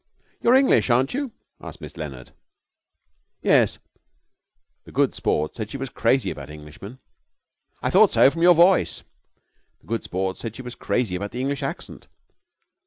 [0.41, 1.31] 'You're English, aren't you?'
[1.61, 2.31] asked Miss Leonard.
[3.43, 3.77] 'Yes.'
[4.85, 6.97] The Good Sport said she was crazy about Englishmen.
[7.83, 9.03] 'I thought so from your voice.'
[9.81, 12.07] The Good Sport said that she was crazy about the English accent.